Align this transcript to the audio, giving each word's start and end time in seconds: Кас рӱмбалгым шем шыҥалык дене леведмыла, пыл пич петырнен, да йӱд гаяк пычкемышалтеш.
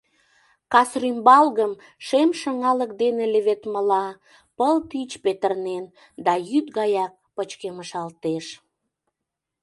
Кас 0.71 0.91
рӱмбалгым 1.01 1.73
шем 2.05 2.29
шыҥалык 2.39 2.91
дене 3.01 3.23
леведмыла, 3.33 4.07
пыл 4.57 4.75
пич 4.89 5.11
петырнен, 5.23 5.85
да 6.25 6.33
йӱд 6.49 6.67
гаяк 6.77 7.13
пычкемышалтеш. 7.35 8.45